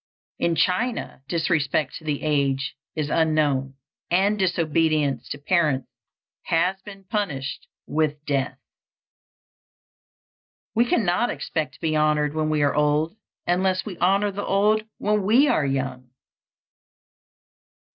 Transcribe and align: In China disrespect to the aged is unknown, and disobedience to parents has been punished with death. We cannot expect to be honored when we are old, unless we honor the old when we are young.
In 0.39 0.55
China 0.55 1.21
disrespect 1.27 1.93
to 1.99 2.03
the 2.03 2.23
aged 2.23 2.73
is 2.95 3.11
unknown, 3.11 3.75
and 4.09 4.39
disobedience 4.39 5.29
to 5.29 5.37
parents 5.37 5.87
has 6.45 6.81
been 6.81 7.03
punished 7.03 7.67
with 7.85 8.25
death. 8.25 8.57
We 10.73 10.85
cannot 10.85 11.29
expect 11.29 11.75
to 11.75 11.81
be 11.81 11.95
honored 11.95 12.33
when 12.33 12.49
we 12.49 12.63
are 12.63 12.73
old, 12.73 13.15
unless 13.45 13.85
we 13.85 13.95
honor 13.99 14.31
the 14.31 14.43
old 14.43 14.81
when 14.97 15.21
we 15.23 15.47
are 15.47 15.67
young. 15.67 16.09